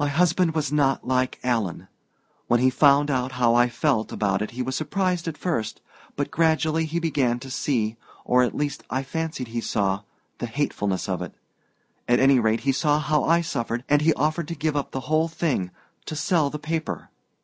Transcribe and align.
"My 0.00 0.08
husband 0.08 0.52
was 0.52 0.72
not 0.72 1.06
like 1.06 1.38
Alan. 1.44 1.86
When 2.48 2.58
he 2.58 2.70
found 2.70 3.08
out 3.08 3.30
how 3.38 3.54
I 3.54 3.68
felt 3.68 4.10
about 4.10 4.42
it 4.42 4.50
he 4.50 4.62
was 4.62 4.74
surprised 4.74 5.28
at 5.28 5.38
first 5.38 5.80
but 6.16 6.32
gradually 6.32 6.86
he 6.86 6.98
began 6.98 7.38
to 7.38 7.48
see 7.52 7.96
or 8.24 8.42
at 8.42 8.56
least 8.56 8.82
I 8.90 9.04
fancied 9.04 9.46
he 9.46 9.60
saw 9.60 10.02
the 10.38 10.46
hatefulness 10.46 11.08
of 11.08 11.22
it. 11.22 11.34
At 12.08 12.18
any 12.18 12.40
rate 12.40 12.62
he 12.62 12.72
saw 12.72 12.98
how 12.98 13.22
I 13.22 13.40
suffered, 13.40 13.84
and 13.88 14.02
he 14.02 14.12
offered 14.14 14.48
to 14.48 14.56
give 14.56 14.74
up 14.74 14.90
the 14.90 14.98
whole 15.06 15.28
thing 15.28 15.70
to 16.06 16.16
sell 16.16 16.50
the 16.50 16.58
paper. 16.58 17.08